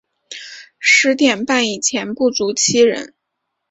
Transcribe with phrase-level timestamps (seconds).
[0.79, 3.13] 十点半以前不足七人